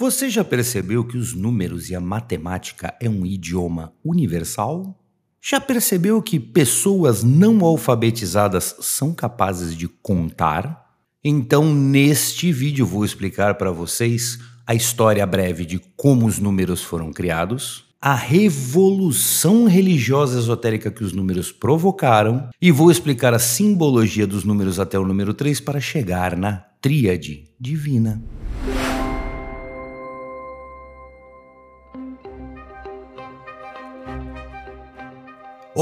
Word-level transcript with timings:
Você 0.00 0.30
já 0.30 0.42
percebeu 0.42 1.04
que 1.04 1.18
os 1.18 1.34
números 1.34 1.90
e 1.90 1.94
a 1.94 2.00
matemática 2.00 2.94
é 3.02 3.06
um 3.06 3.26
idioma 3.26 3.92
universal? 4.02 4.98
Já 5.42 5.60
percebeu 5.60 6.22
que 6.22 6.40
pessoas 6.40 7.22
não 7.22 7.62
alfabetizadas 7.62 8.76
são 8.80 9.12
capazes 9.12 9.76
de 9.76 9.86
contar? 9.86 10.96
Então, 11.22 11.74
neste 11.74 12.50
vídeo, 12.50 12.86
vou 12.86 13.04
explicar 13.04 13.56
para 13.56 13.70
vocês 13.70 14.38
a 14.66 14.74
história 14.74 15.26
breve 15.26 15.66
de 15.66 15.78
como 15.98 16.24
os 16.24 16.38
números 16.38 16.82
foram 16.82 17.12
criados, 17.12 17.84
a 18.00 18.14
revolução 18.14 19.66
religiosa 19.66 20.38
esotérica 20.38 20.90
que 20.90 21.04
os 21.04 21.12
números 21.12 21.52
provocaram 21.52 22.48
e 22.58 22.72
vou 22.72 22.90
explicar 22.90 23.34
a 23.34 23.38
simbologia 23.38 24.26
dos 24.26 24.44
números 24.44 24.80
até 24.80 24.98
o 24.98 25.04
número 25.04 25.34
3 25.34 25.60
para 25.60 25.78
chegar 25.78 26.38
na 26.38 26.52
tríade 26.80 27.50
divina. 27.60 28.22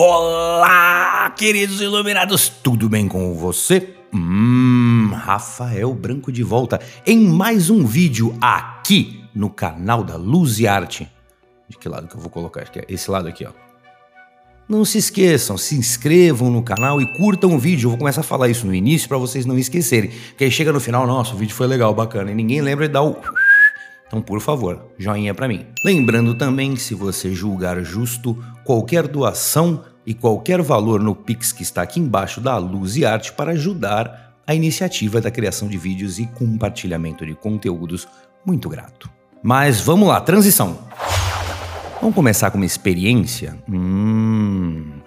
Olá, 0.00 1.28
queridos 1.36 1.80
iluminados, 1.80 2.48
tudo 2.48 2.88
bem 2.88 3.08
com 3.08 3.34
você? 3.34 3.96
Hum, 4.14 5.10
Rafael 5.12 5.92
Branco 5.92 6.30
de 6.30 6.44
volta 6.44 6.80
em 7.04 7.26
mais 7.26 7.68
um 7.68 7.84
vídeo 7.84 8.32
aqui 8.40 9.24
no 9.34 9.50
canal 9.50 10.04
da 10.04 10.14
Luz 10.14 10.60
e 10.60 10.68
Arte. 10.68 11.10
De 11.68 11.76
que 11.76 11.88
lado 11.88 12.06
que 12.06 12.14
eu 12.14 12.20
vou 12.20 12.30
colocar? 12.30 12.62
Acho 12.62 12.70
que 12.70 12.78
é 12.78 12.84
esse 12.88 13.10
lado 13.10 13.26
aqui, 13.26 13.44
ó. 13.44 13.50
Não 14.68 14.84
se 14.84 14.98
esqueçam, 14.98 15.58
se 15.58 15.74
inscrevam 15.74 16.48
no 16.48 16.62
canal 16.62 17.00
e 17.00 17.16
curtam 17.16 17.56
o 17.56 17.58
vídeo. 17.58 17.86
Eu 17.86 17.90
vou 17.90 17.98
começar 17.98 18.20
a 18.20 18.24
falar 18.24 18.48
isso 18.48 18.68
no 18.68 18.74
início 18.74 19.08
para 19.08 19.18
vocês 19.18 19.44
não 19.44 19.58
esquecerem. 19.58 20.12
Porque 20.28 20.44
aí 20.44 20.50
chega 20.52 20.72
no 20.72 20.78
final, 20.78 21.08
nossa, 21.08 21.34
o 21.34 21.36
vídeo 21.36 21.56
foi 21.56 21.66
legal, 21.66 21.92
bacana. 21.92 22.30
E 22.30 22.34
ninguém 22.36 22.60
lembra 22.60 22.86
de 22.86 22.92
dar 22.92 23.02
o 23.02 23.16
então, 24.08 24.22
por 24.22 24.40
favor, 24.40 24.86
joinha 24.98 25.34
para 25.34 25.46
mim. 25.46 25.66
Lembrando 25.84 26.34
também 26.34 26.74
que 26.74 26.80
se 26.80 26.94
você 26.94 27.34
julgar 27.34 27.82
justo, 27.84 28.42
qualquer 28.64 29.06
doação 29.06 29.84
e 30.06 30.14
qualquer 30.14 30.62
valor 30.62 30.98
no 30.98 31.14
Pix 31.14 31.52
que 31.52 31.62
está 31.62 31.82
aqui 31.82 32.00
embaixo 32.00 32.40
da 32.40 32.56
Luz 32.56 32.96
e 32.96 33.04
Arte 33.04 33.32
para 33.34 33.52
ajudar 33.52 34.34
a 34.46 34.54
iniciativa 34.54 35.20
da 35.20 35.30
criação 35.30 35.68
de 35.68 35.76
vídeos 35.76 36.18
e 36.18 36.24
compartilhamento 36.24 37.26
de 37.26 37.34
conteúdos, 37.34 38.08
muito 38.46 38.66
grato. 38.70 39.10
Mas 39.42 39.82
vamos 39.82 40.08
lá, 40.08 40.18
transição. 40.22 40.78
Vamos 42.00 42.14
começar 42.14 42.50
com 42.50 42.56
uma 42.56 42.64
experiência? 42.64 43.58
Hum. 43.68 45.00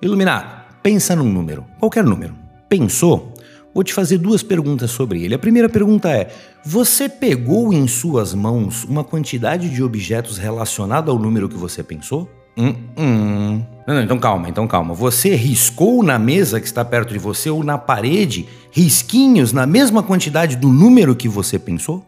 Iluminado, 0.00 0.64
pensa 0.82 1.14
num 1.14 1.30
número, 1.30 1.66
qualquer 1.78 2.04
número. 2.04 2.34
Pensou? 2.70 3.34
Vou 3.72 3.84
te 3.84 3.94
fazer 3.94 4.18
duas 4.18 4.42
perguntas 4.42 4.90
sobre 4.90 5.22
ele. 5.22 5.34
A 5.34 5.38
primeira 5.38 5.68
pergunta 5.68 6.10
é: 6.10 6.32
você 6.64 7.08
pegou 7.08 7.72
em 7.72 7.86
suas 7.86 8.34
mãos 8.34 8.84
uma 8.84 9.04
quantidade 9.04 9.70
de 9.70 9.82
objetos 9.82 10.38
relacionada 10.38 11.10
ao 11.10 11.18
número 11.18 11.48
que 11.48 11.56
você 11.56 11.82
pensou? 11.82 12.28
Hum, 12.56 12.74
hum. 12.96 13.62
Não, 13.86 13.94
não, 13.94 14.02
então 14.02 14.18
calma, 14.18 14.48
então 14.48 14.66
calma. 14.66 14.92
Você 14.92 15.34
riscou 15.34 16.02
na 16.02 16.18
mesa 16.18 16.60
que 16.60 16.66
está 16.66 16.84
perto 16.84 17.12
de 17.12 17.18
você 17.18 17.48
ou 17.48 17.62
na 17.62 17.78
parede 17.78 18.48
risquinhos 18.72 19.52
na 19.52 19.66
mesma 19.66 20.02
quantidade 20.02 20.56
do 20.56 20.68
número 20.68 21.14
que 21.14 21.28
você 21.28 21.58
pensou? 21.58 22.04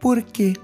Por 0.00 0.22
quê? 0.22 0.54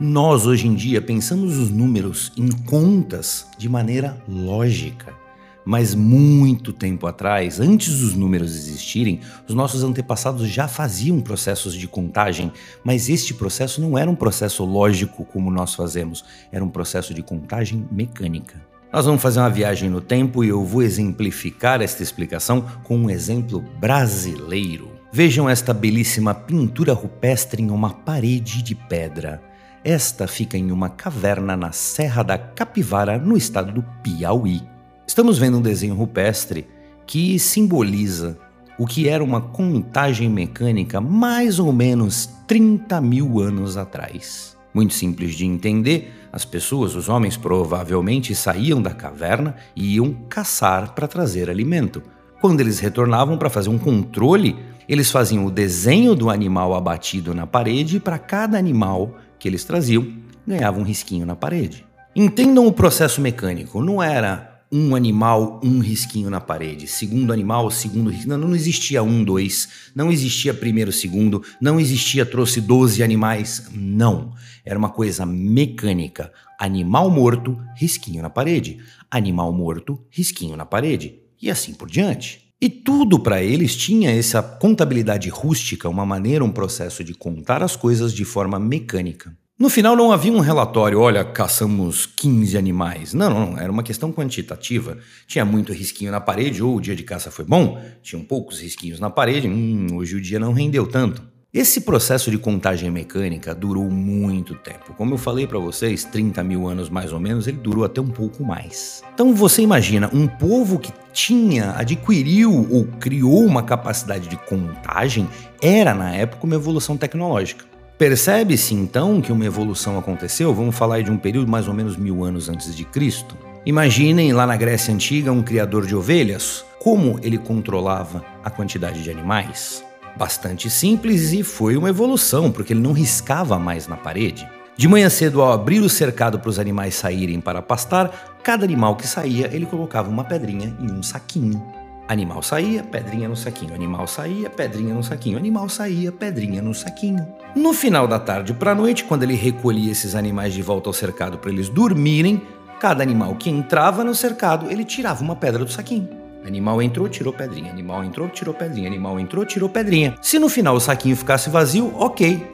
Nós 0.00 0.46
hoje 0.46 0.66
em 0.66 0.74
dia 0.74 1.00
pensamos 1.00 1.58
os 1.58 1.70
números 1.70 2.32
em 2.36 2.48
contas 2.48 3.46
de 3.56 3.68
maneira 3.68 4.20
lógica. 4.26 5.21
Mas 5.64 5.94
muito 5.94 6.72
tempo 6.72 7.06
atrás, 7.06 7.60
antes 7.60 7.98
dos 8.00 8.14
números 8.14 8.54
existirem, 8.54 9.20
os 9.48 9.54
nossos 9.54 9.84
antepassados 9.84 10.48
já 10.48 10.66
faziam 10.66 11.20
processos 11.20 11.74
de 11.74 11.86
contagem, 11.86 12.52
mas 12.82 13.08
este 13.08 13.32
processo 13.32 13.80
não 13.80 13.96
era 13.96 14.10
um 14.10 14.14
processo 14.14 14.64
lógico 14.64 15.24
como 15.24 15.50
nós 15.50 15.74
fazemos, 15.74 16.24
era 16.50 16.64
um 16.64 16.68
processo 16.68 17.14
de 17.14 17.22
contagem 17.22 17.86
mecânica. 17.92 18.60
Nós 18.92 19.06
vamos 19.06 19.22
fazer 19.22 19.40
uma 19.40 19.48
viagem 19.48 19.88
no 19.88 20.02
tempo 20.02 20.44
e 20.44 20.48
eu 20.48 20.62
vou 20.64 20.82
exemplificar 20.82 21.80
esta 21.80 22.02
explicação 22.02 22.60
com 22.82 22.96
um 22.98 23.08
exemplo 23.08 23.64
brasileiro. 23.80 24.92
Vejam 25.10 25.48
esta 25.48 25.72
belíssima 25.72 26.34
pintura 26.34 26.92
rupestre 26.92 27.62
em 27.62 27.70
uma 27.70 27.90
parede 27.90 28.62
de 28.62 28.74
pedra. 28.74 29.42
Esta 29.84 30.28
fica 30.28 30.58
em 30.58 30.70
uma 30.70 30.90
caverna 30.90 31.56
na 31.56 31.72
Serra 31.72 32.22
da 32.22 32.36
Capivara, 32.36 33.18
no 33.18 33.36
estado 33.36 33.72
do 33.72 33.82
Piauí. 34.02 34.62
Estamos 35.06 35.38
vendo 35.38 35.58
um 35.58 35.62
desenho 35.62 35.94
rupestre 35.94 36.66
que 37.06 37.38
simboliza 37.38 38.38
o 38.78 38.86
que 38.86 39.08
era 39.08 39.22
uma 39.22 39.40
contagem 39.40 40.28
mecânica 40.28 41.00
mais 41.00 41.58
ou 41.58 41.72
menos 41.72 42.30
30 42.46 43.00
mil 43.00 43.40
anos 43.40 43.76
atrás. 43.76 44.56
Muito 44.72 44.94
simples 44.94 45.34
de 45.34 45.44
entender, 45.44 46.12
as 46.32 46.44
pessoas, 46.44 46.94
os 46.94 47.08
homens, 47.08 47.36
provavelmente 47.36 48.34
saíam 48.34 48.80
da 48.80 48.94
caverna 48.94 49.56
e 49.76 49.96
iam 49.96 50.14
caçar 50.30 50.94
para 50.94 51.06
trazer 51.06 51.50
alimento. 51.50 52.02
Quando 52.40 52.60
eles 52.60 52.78
retornavam 52.78 53.36
para 53.36 53.50
fazer 53.50 53.68
um 53.68 53.78
controle, 53.78 54.56
eles 54.88 55.10
faziam 55.10 55.44
o 55.44 55.50
desenho 55.50 56.14
do 56.14 56.30
animal 56.30 56.74
abatido 56.74 57.34
na 57.34 57.46
parede 57.46 57.96
e 57.96 58.00
para 58.00 58.18
cada 58.18 58.56
animal 58.56 59.16
que 59.38 59.46
eles 59.46 59.64
traziam, 59.64 60.10
ganhavam 60.46 60.80
um 60.80 60.84
risquinho 60.84 61.26
na 61.26 61.36
parede. 61.36 61.84
Entendam 62.16 62.66
o 62.66 62.72
processo 62.72 63.20
mecânico, 63.20 63.82
não 63.82 64.02
era 64.02 64.51
um 64.72 64.96
animal, 64.96 65.60
um 65.62 65.80
risquinho 65.80 66.30
na 66.30 66.40
parede. 66.40 66.86
Segundo 66.86 67.30
animal, 67.30 67.70
segundo 67.70 68.08
risquinho. 68.08 68.38
Não, 68.38 68.48
não 68.48 68.56
existia 68.56 69.02
um, 69.02 69.22
dois. 69.22 69.68
Não 69.94 70.10
existia 70.10 70.54
primeiro, 70.54 70.90
segundo. 70.90 71.42
Não 71.60 71.78
existia 71.78 72.24
trouxe 72.24 72.58
12 72.60 73.02
animais. 73.02 73.68
Não. 73.74 74.32
Era 74.64 74.78
uma 74.78 74.88
coisa 74.88 75.26
mecânica. 75.26 76.32
Animal 76.58 77.10
morto, 77.10 77.58
risquinho 77.76 78.22
na 78.22 78.30
parede. 78.30 78.78
Animal 79.10 79.52
morto, 79.52 80.00
risquinho 80.08 80.56
na 80.56 80.64
parede. 80.64 81.18
E 81.40 81.50
assim 81.50 81.74
por 81.74 81.90
diante. 81.90 82.42
E 82.58 82.70
tudo 82.70 83.18
para 83.18 83.42
eles 83.42 83.76
tinha 83.76 84.10
essa 84.10 84.40
contabilidade 84.40 85.28
rústica, 85.28 85.88
uma 85.88 86.06
maneira, 86.06 86.44
um 86.44 86.52
processo 86.52 87.04
de 87.04 87.12
contar 87.12 87.62
as 87.62 87.76
coisas 87.76 88.14
de 88.14 88.24
forma 88.24 88.58
mecânica. 88.58 89.36
No 89.62 89.68
final 89.68 89.94
não 89.94 90.10
havia 90.10 90.32
um 90.32 90.40
relatório, 90.40 90.98
olha, 90.98 91.24
caçamos 91.24 92.04
15 92.04 92.58
animais. 92.58 93.14
Não, 93.14 93.30
não, 93.30 93.56
era 93.56 93.70
uma 93.70 93.84
questão 93.84 94.12
quantitativa. 94.12 94.98
Tinha 95.24 95.44
muito 95.44 95.72
risquinho 95.72 96.10
na 96.10 96.20
parede, 96.20 96.60
ou 96.60 96.74
o 96.74 96.80
dia 96.80 96.96
de 96.96 97.04
caça 97.04 97.30
foi 97.30 97.44
bom, 97.44 97.80
tinham 98.02 98.24
poucos 98.24 98.60
risquinhos 98.60 98.98
na 98.98 99.08
parede, 99.08 99.46
hum, 99.46 99.86
hoje 99.94 100.16
o 100.16 100.20
dia 100.20 100.40
não 100.40 100.52
rendeu 100.52 100.84
tanto. 100.84 101.22
Esse 101.54 101.82
processo 101.82 102.28
de 102.28 102.38
contagem 102.38 102.90
mecânica 102.90 103.54
durou 103.54 103.88
muito 103.88 104.56
tempo. 104.56 104.94
Como 104.94 105.14
eu 105.14 105.18
falei 105.18 105.46
para 105.46 105.60
vocês, 105.60 106.02
30 106.02 106.42
mil 106.42 106.66
anos 106.66 106.90
mais 106.90 107.12
ou 107.12 107.20
menos, 107.20 107.46
ele 107.46 107.58
durou 107.58 107.84
até 107.84 108.00
um 108.00 108.10
pouco 108.10 108.42
mais. 108.42 109.00
Então 109.14 109.32
você 109.32 109.62
imagina 109.62 110.10
um 110.12 110.26
povo 110.26 110.76
que 110.76 110.92
tinha, 111.12 111.70
adquiriu 111.76 112.66
ou 112.68 112.84
criou 112.98 113.44
uma 113.44 113.62
capacidade 113.62 114.26
de 114.26 114.36
contagem, 114.38 115.28
era 115.60 115.94
na 115.94 116.12
época 116.12 116.46
uma 116.46 116.56
evolução 116.56 116.96
tecnológica. 116.96 117.71
Percebe-se 118.02 118.74
então 118.74 119.20
que 119.20 119.30
uma 119.30 119.44
evolução 119.44 119.96
aconteceu? 119.96 120.52
Vamos 120.52 120.76
falar 120.76 121.02
de 121.04 121.10
um 121.12 121.16
período 121.16 121.48
mais 121.48 121.68
ou 121.68 121.72
menos 121.72 121.96
mil 121.96 122.24
anos 122.24 122.48
antes 122.48 122.74
de 122.74 122.84
Cristo. 122.84 123.36
Imaginem 123.64 124.32
lá 124.32 124.44
na 124.44 124.56
Grécia 124.56 124.92
Antiga 124.92 125.30
um 125.30 125.40
criador 125.40 125.86
de 125.86 125.94
ovelhas. 125.94 126.64
Como 126.80 127.20
ele 127.22 127.38
controlava 127.38 128.24
a 128.42 128.50
quantidade 128.50 129.04
de 129.04 129.08
animais? 129.08 129.84
Bastante 130.16 130.68
simples 130.68 131.32
e 131.32 131.44
foi 131.44 131.76
uma 131.76 131.90
evolução, 131.90 132.50
porque 132.50 132.72
ele 132.72 132.80
não 132.80 132.92
riscava 132.92 133.56
mais 133.56 133.86
na 133.86 133.96
parede. 133.96 134.48
De 134.76 134.88
manhã 134.88 135.08
cedo, 135.08 135.40
ao 135.40 135.52
abrir 135.52 135.78
o 135.78 135.88
cercado 135.88 136.40
para 136.40 136.50
os 136.50 136.58
animais 136.58 136.96
saírem 136.96 137.40
para 137.40 137.62
pastar, 137.62 138.36
cada 138.42 138.64
animal 138.64 138.96
que 138.96 139.06
saía 139.06 139.48
ele 139.54 139.64
colocava 139.64 140.10
uma 140.10 140.24
pedrinha 140.24 140.76
em 140.80 140.90
um 140.90 141.04
saquinho. 141.04 141.62
Animal 142.08 142.42
saía, 142.42 142.82
pedrinha 142.82 143.28
no 143.28 143.36
saquinho. 143.36 143.74
Animal 143.74 144.06
saía, 144.08 144.50
pedrinha 144.50 144.94
no 144.94 145.02
saquinho. 145.02 145.38
Animal 145.38 145.68
saía, 145.70 146.12
pedrinha 146.12 146.60
no 146.60 146.74
saquinho. 146.74 147.26
No 147.54 147.72
final 147.72 148.06
da 148.06 148.18
tarde 148.18 148.52
para 148.52 148.72
a 148.72 148.74
noite, 148.74 149.04
quando 149.04 149.22
ele 149.22 149.34
recolhia 149.34 149.92
esses 149.92 150.14
animais 150.14 150.52
de 150.52 150.62
volta 150.62 150.88
ao 150.88 150.92
cercado 150.92 151.38
para 151.38 151.50
eles 151.50 151.68
dormirem, 151.68 152.42
cada 152.80 153.02
animal 153.02 153.36
que 153.36 153.48
entrava 153.48 154.02
no 154.02 154.14
cercado, 154.14 154.70
ele 154.70 154.84
tirava 154.84 155.22
uma 155.22 155.36
pedra 155.36 155.64
do 155.64 155.70
saquinho. 155.70 156.08
Animal 156.44 156.82
entrou, 156.82 157.08
tirou 157.08 157.32
pedrinha. 157.32 157.70
Animal 157.70 158.04
entrou, 158.04 158.28
tirou 158.28 158.52
pedrinha. 158.52 158.88
Animal 158.88 159.20
entrou, 159.20 159.46
tirou 159.46 159.68
pedrinha. 159.68 160.16
Se 160.20 160.38
no 160.38 160.48
final 160.48 160.74
o 160.74 160.80
saquinho 160.80 161.16
ficasse 161.16 161.48
vazio, 161.48 161.94
ok. 161.96 162.44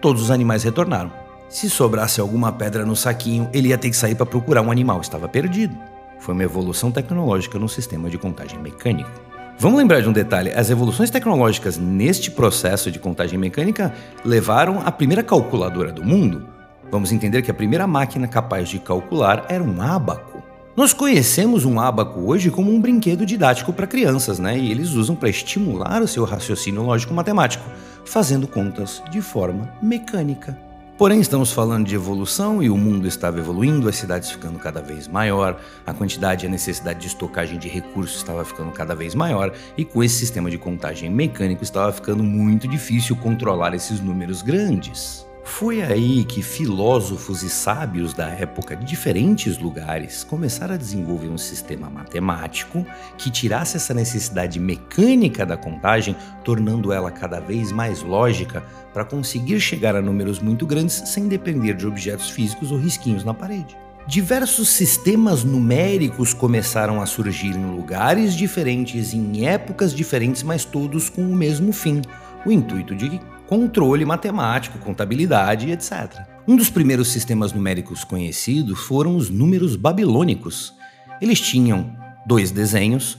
Todos 0.00 0.22
os 0.22 0.30
animais 0.30 0.64
retornaram. 0.64 1.12
Se 1.48 1.70
sobrasse 1.70 2.20
alguma 2.20 2.52
pedra 2.52 2.84
no 2.84 2.96
saquinho, 2.96 3.48
ele 3.52 3.68
ia 3.68 3.78
ter 3.78 3.88
que 3.88 3.96
sair 3.96 4.16
para 4.16 4.26
procurar 4.26 4.62
um 4.62 4.70
animal, 4.70 5.00
estava 5.00 5.28
perdido. 5.28 5.76
Foi 6.18 6.34
uma 6.34 6.44
evolução 6.44 6.90
tecnológica 6.90 7.58
no 7.58 7.68
sistema 7.68 8.10
de 8.10 8.18
contagem 8.18 8.58
mecânico. 8.58 9.10
Vamos 9.58 9.78
lembrar 9.78 10.02
de 10.02 10.08
um 10.08 10.12
detalhe: 10.12 10.52
as 10.52 10.70
evoluções 10.70 11.10
tecnológicas 11.10 11.78
neste 11.78 12.30
processo 12.30 12.90
de 12.90 12.98
contagem 12.98 13.38
mecânica 13.38 13.94
levaram 14.24 14.82
a 14.84 14.92
primeira 14.92 15.22
calculadora 15.22 15.92
do 15.92 16.04
mundo. 16.04 16.46
Vamos 16.90 17.10
entender 17.10 17.42
que 17.42 17.50
a 17.50 17.54
primeira 17.54 17.86
máquina 17.86 18.28
capaz 18.28 18.68
de 18.68 18.78
calcular 18.78 19.46
era 19.48 19.62
um 19.62 19.80
ábaco. 19.80 20.42
Nós 20.76 20.92
conhecemos 20.92 21.64
um 21.64 21.80
ábaco 21.80 22.20
hoje 22.20 22.50
como 22.50 22.70
um 22.70 22.78
brinquedo 22.78 23.24
didático 23.24 23.72
para 23.72 23.86
crianças, 23.86 24.38
né? 24.38 24.58
E 24.58 24.70
eles 24.70 24.90
usam 24.90 25.16
para 25.16 25.30
estimular 25.30 26.02
o 26.02 26.08
seu 26.08 26.24
raciocínio 26.24 26.82
lógico-matemático, 26.82 27.64
fazendo 28.04 28.46
contas 28.46 29.02
de 29.10 29.22
forma 29.22 29.72
mecânica. 29.80 30.65
Porém, 30.98 31.20
estamos 31.20 31.52
falando 31.52 31.86
de 31.86 31.94
evolução 31.94 32.62
e 32.62 32.70
o 32.70 32.76
mundo 32.76 33.06
estava 33.06 33.38
evoluindo, 33.38 33.86
as 33.86 33.96
cidades 33.96 34.30
ficando 34.30 34.58
cada 34.58 34.80
vez 34.80 35.06
maior, 35.06 35.60
a 35.84 35.92
quantidade 35.92 36.46
e 36.46 36.48
a 36.48 36.50
necessidade 36.50 37.00
de 37.00 37.06
estocagem 37.06 37.58
de 37.58 37.68
recursos 37.68 38.16
estava 38.16 38.42
ficando 38.46 38.72
cada 38.72 38.94
vez 38.94 39.14
maior, 39.14 39.52
e 39.76 39.84
com 39.84 40.02
esse 40.02 40.14
sistema 40.14 40.50
de 40.50 40.56
contagem 40.56 41.10
mecânico 41.10 41.62
estava 41.62 41.92
ficando 41.92 42.22
muito 42.22 42.66
difícil 42.66 43.14
controlar 43.14 43.74
esses 43.74 44.00
números 44.00 44.40
grandes. 44.40 45.26
Foi 45.46 45.80
aí 45.80 46.24
que 46.24 46.42
filósofos 46.42 47.42
e 47.42 47.48
sábios 47.48 48.12
da 48.12 48.28
época 48.28 48.76
de 48.76 48.84
diferentes 48.84 49.56
lugares 49.56 50.22
começaram 50.24 50.74
a 50.74 50.76
desenvolver 50.76 51.28
um 51.28 51.38
sistema 51.38 51.88
matemático 51.88 52.84
que 53.16 53.30
tirasse 53.30 53.76
essa 53.76 53.94
necessidade 53.94 54.58
mecânica 54.58 55.46
da 55.46 55.56
contagem, 55.56 56.16
tornando 56.44 56.92
ela 56.92 57.12
cada 57.12 57.40
vez 57.40 57.72
mais 57.72 58.02
lógica 58.02 58.62
para 58.92 59.04
conseguir 59.04 59.58
chegar 59.60 59.94
a 59.94 60.02
números 60.02 60.40
muito 60.40 60.66
grandes 60.66 60.94
sem 61.06 61.28
depender 61.28 61.74
de 61.74 61.86
objetos 61.86 62.28
físicos 62.28 62.70
ou 62.70 62.76
risquinhos 62.76 63.24
na 63.24 63.32
parede. 63.32 63.78
Diversos 64.06 64.68
sistemas 64.68 65.42
numéricos 65.42 66.34
começaram 66.34 67.00
a 67.00 67.06
surgir 67.06 67.56
em 67.56 67.70
lugares 67.74 68.34
diferentes, 68.34 69.14
em 69.14 69.46
épocas 69.46 69.94
diferentes, 69.94 70.42
mas 70.42 70.64
todos 70.64 71.08
com 71.08 71.22
o 71.22 71.34
mesmo 71.34 71.72
fim: 71.72 72.02
o 72.44 72.52
intuito 72.52 72.94
de 72.94 73.20
controle 73.46 74.04
matemático, 74.04 74.78
contabilidade, 74.78 75.70
etc. 75.70 76.26
Um 76.46 76.56
dos 76.56 76.68
primeiros 76.68 77.08
sistemas 77.08 77.52
numéricos 77.52 78.04
conhecidos 78.04 78.80
foram 78.80 79.16
os 79.16 79.30
números 79.30 79.76
babilônicos. 79.76 80.72
Eles 81.20 81.40
tinham 81.40 81.96
dois 82.26 82.50
desenhos, 82.50 83.18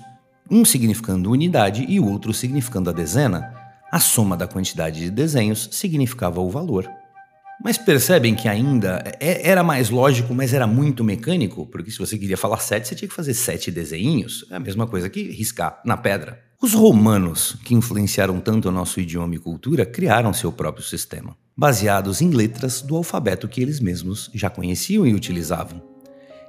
um 0.49 0.63
significando 0.63 1.31
unidade 1.31 1.85
e 1.87 1.99
o 1.99 2.07
outro 2.07 2.33
significando 2.33 2.89
a 2.89 2.93
dezena. 2.93 3.53
A 3.91 3.99
soma 3.99 4.35
da 4.35 4.47
quantidade 4.47 4.99
de 4.99 5.09
desenhos 5.09 5.69
significava 5.71 6.41
o 6.41 6.49
valor. 6.49 6.89
Mas 7.63 7.77
percebem 7.77 8.35
que 8.35 8.47
ainda 8.47 9.01
é, 9.19 9.49
era 9.49 9.63
mais 9.63 9.89
lógico, 9.89 10.33
mas 10.33 10.53
era 10.53 10.67
muito 10.67 11.03
mecânico, 11.03 11.65
porque 11.65 11.89
se 11.89 11.97
você 11.97 12.17
queria 12.17 12.37
falar 12.37 12.57
sete, 12.57 12.87
você 12.87 12.95
tinha 12.95 13.09
que 13.09 13.15
fazer 13.15 13.33
sete 13.33 13.71
desenhos. 13.71 14.45
É 14.51 14.55
a 14.55 14.59
mesma 14.59 14.85
coisa 14.85 15.09
que 15.09 15.31
riscar 15.31 15.81
na 15.83 15.97
pedra. 15.97 16.46
Os 16.59 16.73
romanos, 16.73 17.55
que 17.63 17.75
influenciaram 17.75 18.39
tanto 18.39 18.67
o 18.67 18.71
nosso 18.71 18.99
idioma 18.99 19.35
e 19.35 19.37
cultura, 19.37 19.85
criaram 19.85 20.33
seu 20.33 20.51
próprio 20.51 20.83
sistema, 20.83 21.37
baseados 21.55 22.19
em 22.19 22.31
letras 22.31 22.81
do 22.81 22.95
alfabeto 22.95 23.47
que 23.47 23.61
eles 23.61 23.79
mesmos 23.79 24.31
já 24.33 24.49
conheciam 24.49 25.05
e 25.05 25.13
utilizavam. 25.13 25.79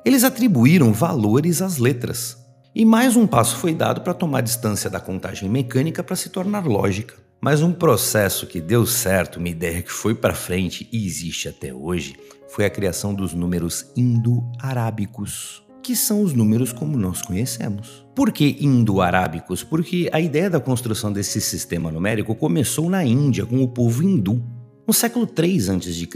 Eles 0.07 0.25
atribuíram 0.25 0.95
valores 0.95 1.61
às 1.61 1.77
letras, 1.77 2.39
e 2.75 2.87
mais 2.87 3.17
um 3.17 3.27
passo 3.27 3.57
foi 3.57 3.75
dado 3.75 4.01
para 4.01 4.15
tomar 4.15 4.41
distância 4.41 4.89
da 4.89 4.99
contagem 4.99 5.47
mecânica 5.47 6.03
para 6.03 6.17
se 6.17 6.31
tornar 6.31 6.67
lógica. 6.67 7.15
Mas 7.39 7.61
um 7.61 7.71
processo 7.71 8.47
que 8.47 8.63
deu 8.63 8.87
certo, 8.87 9.39
uma 9.39 9.51
ideia 9.51 9.83
que 9.83 9.93
foi 9.93 10.15
para 10.15 10.35
frente 10.35 10.89
e 10.91 11.07
existe 11.07 11.51
até 11.51 11.75
hoje, 11.75 12.17
foi 12.49 12.65
a 12.65 12.71
criação 12.71 13.13
dos 13.13 13.35
números 13.35 13.85
indo-arábicos 13.95 15.68
que 15.89 15.97
são 15.97 16.21
os 16.21 16.35
números 16.35 16.71
como 16.71 16.99
nós 16.99 17.23
conhecemos. 17.23 18.05
Por 18.15 18.31
que 18.31 18.59
indo-arábicos? 18.61 19.65
Porque 19.65 20.07
a 20.13 20.21
ideia 20.21 20.51
da 20.51 20.61
construção 20.61 21.11
desse 21.11 21.41
sistema 21.41 21.91
numérico 21.91 22.35
começou 22.35 22.91
na 22.91 23.03
Índia 23.03 23.47
com 23.47 23.63
o 23.63 23.69
povo 23.69 24.03
hindu. 24.03 24.45
No 24.87 24.93
século 24.93 25.27
3 25.27 25.71
a.C., 25.71 26.07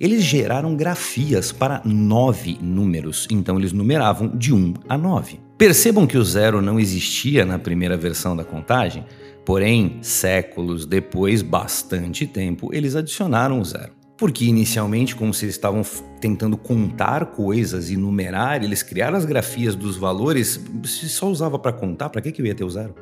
eles 0.00 0.24
geraram 0.24 0.74
grafias 0.74 1.52
para 1.52 1.80
nove 1.84 2.58
números, 2.60 3.28
então 3.30 3.56
eles 3.56 3.72
numeravam 3.72 4.36
de 4.36 4.52
1 4.52 4.74
a 4.88 4.98
9. 4.98 5.38
Percebam 5.56 6.04
que 6.04 6.18
o 6.18 6.24
zero 6.24 6.60
não 6.60 6.80
existia 6.80 7.44
na 7.44 7.60
primeira 7.60 7.96
versão 7.96 8.34
da 8.34 8.42
contagem, 8.42 9.06
porém, 9.44 9.98
séculos 10.02 10.84
depois, 10.84 11.42
bastante 11.42 12.26
tempo, 12.26 12.74
eles 12.74 12.96
adicionaram 12.96 13.60
o 13.60 13.64
zero. 13.64 13.95
Porque 14.16 14.46
inicialmente, 14.46 15.14
como 15.14 15.34
se 15.34 15.44
eles 15.44 15.56
estavam 15.56 15.82
tentando 16.20 16.56
contar 16.56 17.26
coisas 17.26 17.90
e 17.90 17.96
numerar, 17.96 18.64
eles 18.64 18.82
criaram 18.82 19.16
as 19.16 19.26
grafias 19.26 19.74
dos 19.74 19.96
valores, 19.96 20.60
se 20.84 21.08
só 21.08 21.28
usava 21.28 21.58
para 21.58 21.72
contar, 21.72 22.08
para 22.08 22.22
que, 22.22 22.32
que 22.32 22.40
eu 22.40 22.46
ia 22.46 22.54
ter 22.54 22.64
o 22.64 22.70
zero? 22.70 22.94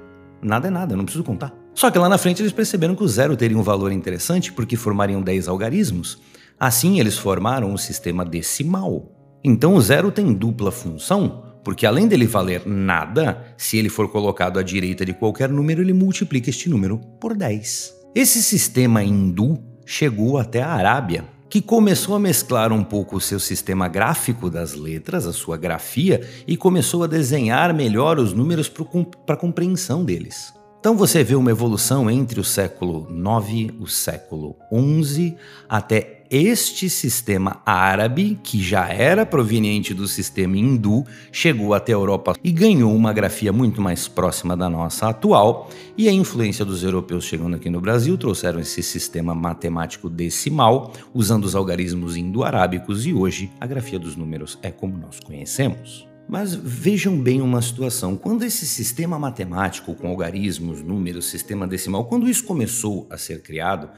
Nada 0.43 0.69
é 0.69 0.70
nada, 0.70 0.93
eu 0.93 0.96
não 0.96 1.05
preciso 1.05 1.25
contar. 1.25 1.55
Só 1.72 1.90
que 1.90 1.99
lá 1.99 2.08
na 2.08 2.19
frente 2.19 2.43
eles 2.43 2.52
perceberam 2.52 2.94
que 2.94 3.02
o 3.02 3.08
zero 3.08 3.37
teria 3.37 3.56
um 3.56 3.62
valor 3.62 3.93
interessante 3.93 4.52
porque 4.52 4.76
formariam 4.76 5.22
10 5.22 5.49
algarismos. 5.49 6.20
Assim, 6.58 7.00
eles 7.00 7.16
formaram 7.16 7.70
o 7.70 7.75
um 7.75 7.78
sistema 7.78 8.25
decimal. 8.25 9.11
Então 9.43 9.75
o 9.75 9.81
zero 9.81 10.11
tem 10.11 10.32
dupla 10.32 10.70
função, 10.70 11.44
porque 11.64 11.87
além 11.87 12.06
dele 12.06 12.26
valer 12.26 12.66
nada, 12.66 13.43
se 13.56 13.76
ele 13.76 13.88
for 13.88 14.08
colocado 14.11 14.58
à 14.58 14.62
direita 14.62 15.05
de 15.05 15.12
qualquer 15.12 15.49
número, 15.49 15.81
ele 15.81 15.93
multiplica 15.93 16.50
este 16.50 16.69
número 16.69 16.99
por 17.20 17.37
10. 17.37 17.94
Esse 18.14 18.43
sistema 18.43 19.02
hindu 19.02 19.58
chegou 19.84 20.38
até 20.38 20.62
a 20.62 20.72
Arábia, 20.72 21.25
que 21.48 21.62
começou 21.62 22.16
a 22.16 22.19
mesclar 22.19 22.72
um 22.72 22.82
pouco 22.82 23.16
o 23.16 23.20
seu 23.20 23.38
sistema 23.38 23.86
gráfico 23.86 24.50
das 24.50 24.75
letras, 24.75 25.26
a 25.26 25.32
sua 25.32 25.56
grafia, 25.56 26.28
e 26.46 26.56
começou 26.56 27.04
a 27.04 27.06
desenhar 27.06 27.72
melhor 27.72 28.19
os 28.19 28.32
números 28.32 28.69
para 28.69 29.34
a 29.34 29.38
compreensão 29.38 30.04
deles. 30.04 30.52
Então 30.81 30.96
você 30.96 31.25
vê 31.25 31.34
uma 31.34 31.50
evolução 31.50 32.10
entre 32.10 32.40
o 32.40 32.44
século 32.44 33.08
IX, 33.08 33.72
o 33.81 33.86
século 33.86 34.56
XI, 35.02 35.36
até 35.69 36.24
este 36.36 36.90
sistema 36.90 37.62
árabe, 37.64 38.36
que 38.42 38.60
já 38.60 38.88
era 38.88 39.25
proveniente 39.25 39.94
do 39.94 40.08
sistema 40.08 40.58
hindu, 40.58 41.04
chegou 41.31 41.75
até 41.75 41.92
a 41.92 41.94
Europa 41.94 42.34
e 42.42 42.50
ganhou 42.50 42.92
uma 42.92 43.12
grafia 43.12 43.52
muito 43.52 43.81
mais 43.81 44.08
próxima 44.08 44.56
da 44.56 44.69
nossa 44.69 45.08
atual, 45.08 45.70
e 45.96 46.08
a 46.08 46.12
influência 46.12 46.64
dos 46.64 46.82
europeus 46.82 47.25
chegando 47.25 47.54
aqui 47.54 47.70
no 47.70 47.81
Brasil 47.81 48.19
trouxeram 48.19 48.58
esse 48.58 48.82
sistema 48.82 49.32
matemático 49.32 50.10
decimal, 50.10 50.92
usando 51.14 51.44
os 51.44 51.54
algarismos 51.54 52.16
indo-arábicos, 52.16 53.06
e 53.06 53.14
hoje 53.14 53.52
a 53.60 53.66
grafia 53.66 53.98
dos 53.98 54.16
números 54.16 54.58
é 54.60 54.72
como 54.72 54.98
nós 54.98 55.20
conhecemos. 55.20 56.08
Mas 56.28 56.52
vejam 56.52 57.16
bem 57.16 57.40
uma 57.42 57.62
situação: 57.62 58.16
quando 58.16 58.42
esse 58.42 58.66
sistema 58.66 59.19
matemático 59.20 59.94
com 59.94 60.08
algarismos, 60.08 60.82
números, 60.82 61.26
sistema 61.26 61.64
decimal, 61.64 62.06
quando 62.06 62.28
isso 62.28 62.44
começou 62.44 63.06
a 63.08 63.16
ser 63.16 63.40
criado, 63.40 63.88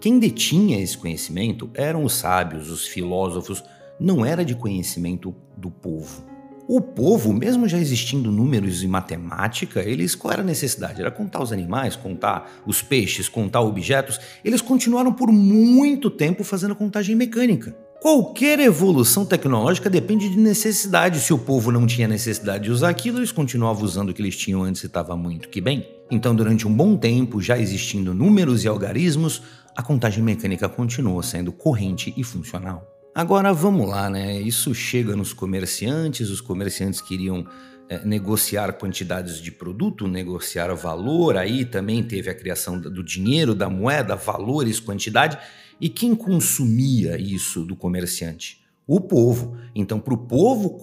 quem 0.00 0.18
detinha 0.18 0.80
esse 0.80 0.96
conhecimento 0.96 1.70
eram 1.74 2.04
os 2.04 2.14
sábios, 2.14 2.70
os 2.70 2.86
filósofos, 2.86 3.62
não 3.98 4.24
era 4.24 4.44
de 4.44 4.54
conhecimento 4.54 5.34
do 5.56 5.70
povo. 5.70 6.24
O 6.68 6.80
povo, 6.80 7.32
mesmo 7.32 7.68
já 7.68 7.78
existindo 7.78 8.32
números 8.32 8.82
e 8.82 8.88
matemática, 8.88 9.80
eles 9.80 10.16
qual 10.16 10.32
era 10.32 10.42
a 10.42 10.44
necessidade? 10.44 11.00
Era 11.00 11.12
contar 11.12 11.40
os 11.40 11.52
animais, 11.52 11.94
contar 11.94 12.50
os 12.66 12.82
peixes, 12.82 13.28
contar 13.28 13.60
objetos. 13.60 14.18
Eles 14.44 14.60
continuaram 14.60 15.12
por 15.12 15.30
muito 15.30 16.10
tempo 16.10 16.42
fazendo 16.42 16.74
contagem 16.74 17.14
mecânica. 17.14 17.76
Qualquer 18.00 18.58
evolução 18.58 19.24
tecnológica 19.24 19.88
depende 19.88 20.28
de 20.28 20.36
necessidade. 20.36 21.20
Se 21.20 21.32
o 21.32 21.38
povo 21.38 21.70
não 21.70 21.86
tinha 21.86 22.08
necessidade 22.08 22.64
de 22.64 22.70
usar 22.70 22.88
aquilo, 22.88 23.18
eles 23.18 23.32
continuavam 23.32 23.84
usando 23.84 24.10
o 24.10 24.14
que 24.14 24.20
eles 24.20 24.36
tinham 24.36 24.62
antes 24.62 24.82
e 24.82 24.86
estava 24.86 25.16
muito 25.16 25.48
que 25.48 25.60
bem. 25.60 25.88
Então, 26.10 26.34
durante 26.34 26.66
um 26.66 26.74
bom 26.74 26.96
tempo, 26.96 27.40
já 27.40 27.58
existindo 27.58 28.12
números 28.12 28.64
e 28.64 28.68
algarismos, 28.68 29.42
a 29.76 29.82
contagem 29.82 30.22
mecânica 30.22 30.68
continuou 30.68 31.22
sendo 31.22 31.52
corrente 31.52 32.14
e 32.16 32.24
funcional. 32.24 32.90
Agora 33.14 33.52
vamos 33.52 33.88
lá, 33.88 34.08
né? 34.08 34.40
Isso 34.40 34.74
chega 34.74 35.14
nos 35.14 35.32
comerciantes, 35.32 36.30
os 36.30 36.40
comerciantes 36.40 37.00
queriam 37.00 37.46
é, 37.88 38.04
negociar 38.04 38.72
quantidades 38.72 39.40
de 39.40 39.52
produto, 39.52 40.08
negociar 40.08 40.72
valor, 40.74 41.36
aí 41.36 41.64
também 41.64 42.02
teve 42.02 42.30
a 42.30 42.34
criação 42.34 42.80
do 42.80 43.04
dinheiro, 43.04 43.54
da 43.54 43.68
moeda, 43.68 44.16
valores, 44.16 44.80
quantidade. 44.80 45.38
E 45.80 45.88
quem 45.88 46.14
consumia 46.14 47.18
isso 47.20 47.64
do 47.64 47.76
comerciante? 47.76 48.64
O 48.86 49.00
povo. 49.00 49.56
Então, 49.74 50.00
para 50.00 50.14
o 50.14 50.18
povo 50.18 50.80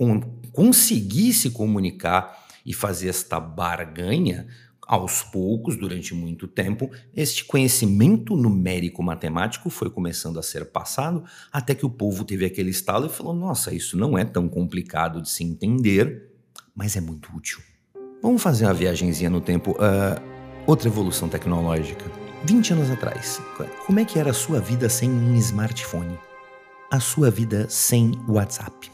conseguir 0.51 1.33
se 1.33 1.49
comunicar 1.49 2.45
e 2.65 2.73
fazer 2.73 3.09
esta 3.09 3.39
barganha, 3.39 4.47
aos 4.87 5.23
poucos, 5.23 5.75
durante 5.75 6.13
muito 6.13 6.47
tempo, 6.47 6.89
este 7.15 7.45
conhecimento 7.45 8.35
numérico-matemático 8.35 9.69
foi 9.69 9.89
começando 9.89 10.37
a 10.39 10.43
ser 10.43 10.65
passado, 10.65 11.23
até 11.51 11.73
que 11.73 11.85
o 11.85 11.89
povo 11.89 12.23
teve 12.23 12.45
aquele 12.45 12.69
estalo 12.69 13.05
e 13.05 13.09
falou: 13.09 13.33
Nossa, 13.33 13.73
isso 13.73 13.97
não 13.97 14.17
é 14.17 14.25
tão 14.25 14.47
complicado 14.47 15.21
de 15.21 15.29
se 15.29 15.43
entender, 15.43 16.29
mas 16.75 16.95
é 16.95 17.01
muito 17.01 17.29
útil. 17.35 17.59
Vamos 18.21 18.41
fazer 18.41 18.65
uma 18.65 18.73
viagemzinha 18.73 19.29
no 19.29 19.41
tempo. 19.41 19.71
Uh, 19.71 20.21
outra 20.65 20.87
evolução 20.87 21.27
tecnológica. 21.27 22.05
20 22.45 22.73
anos 22.73 22.89
atrás, 22.91 23.41
como 23.85 23.99
é 23.99 24.05
que 24.05 24.19
era 24.19 24.31
a 24.31 24.33
sua 24.33 24.59
vida 24.59 24.89
sem 24.89 25.09
um 25.09 25.33
smartphone? 25.35 26.17
A 26.91 26.99
sua 26.99 27.31
vida 27.31 27.67
sem 27.69 28.11
WhatsApp? 28.27 28.91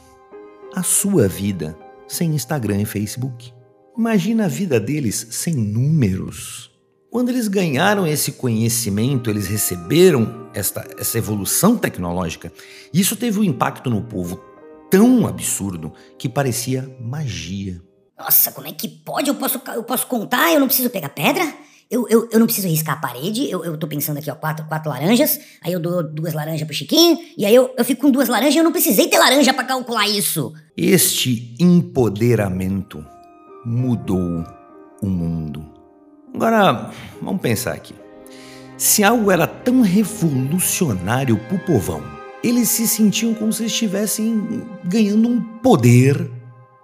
A 0.75 0.83
sua 0.83 1.27
vida 1.27 1.77
sem 2.07 2.33
Instagram 2.35 2.81
e 2.81 2.85
Facebook? 2.85 3.58
Imagina 3.99 4.45
a 4.45 4.47
vida 4.47 4.79
deles 4.79 5.27
sem 5.29 5.53
números. 5.53 6.71
Quando 7.11 7.27
eles 7.27 7.49
ganharam 7.49 8.07
esse 8.07 8.31
conhecimento, 8.31 9.29
eles 9.29 9.47
receberam 9.47 10.49
esta, 10.53 10.87
essa 10.97 11.17
evolução 11.17 11.75
tecnológica, 11.75 12.49
isso 12.93 13.17
teve 13.17 13.41
um 13.41 13.43
impacto 13.43 13.89
no 13.89 14.01
povo 14.01 14.41
tão 14.89 15.27
absurdo 15.27 15.91
que 16.17 16.29
parecia 16.29 16.89
magia. 17.01 17.81
Nossa, 18.17 18.53
como 18.53 18.67
é 18.67 18.71
que 18.71 18.87
pode? 18.87 19.27
Eu 19.27 19.35
posso, 19.35 19.61
eu 19.75 19.83
posso 19.83 20.07
contar? 20.07 20.53
Eu 20.53 20.61
não 20.61 20.67
preciso 20.67 20.89
pegar 20.89 21.09
pedra? 21.09 21.43
eu, 21.91 22.07
eu, 22.07 22.29
eu 22.31 22.39
não 22.39 22.45
preciso 22.45 22.69
riscar 22.69 22.97
a 22.97 23.01
parede, 23.01 23.49
eu, 23.49 23.65
eu 23.65 23.75
tô 23.75 23.87
pensando 23.87 24.19
aqui, 24.19 24.29
ó, 24.29 24.35
quatro, 24.35 24.63
quatro 24.67 24.89
laranjas, 24.91 25.39
aí 25.59 25.73
eu 25.73 25.79
dou 25.79 26.03
duas 26.03 26.33
laranjas 26.35 26.65
pro 26.65 26.73
Chiquinho, 26.75 27.17
e 27.35 27.45
aí 27.45 27.53
eu, 27.53 27.73
eu 27.75 27.83
fico 27.83 28.01
com 28.01 28.11
duas 28.11 28.29
laranjas 28.29 28.55
e 28.55 28.57
eu 28.59 28.63
não 28.63 28.71
precisei 28.71 29.07
ter 29.07 29.17
laranja 29.17 29.51
para 29.53 29.63
calcular 29.63 30.07
isso. 30.07 30.53
Este 30.77 31.55
empoderamento 31.59 33.03
mudou 33.65 34.45
o 35.01 35.07
mundo. 35.07 35.65
Agora, 36.33 36.91
vamos 37.21 37.41
pensar 37.41 37.73
aqui. 37.73 37.93
Se 38.77 39.03
algo 39.03 39.29
era 39.29 39.45
tão 39.45 39.81
revolucionário 39.81 41.37
pro 41.37 41.59
povão, 41.59 42.01
eles 42.43 42.69
se 42.69 42.87
sentiam 42.87 43.33
como 43.33 43.51
se 43.51 43.65
estivessem 43.65 44.63
ganhando 44.85 45.27
um 45.27 45.41
poder, 45.41 46.29